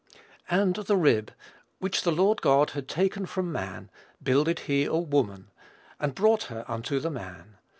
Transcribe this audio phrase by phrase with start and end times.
[0.49, 1.31] And the rib,
[1.77, 3.91] which the Lord God had taken from man,
[4.23, 5.51] builded he a woman,
[5.99, 7.59] and brought her unto the man.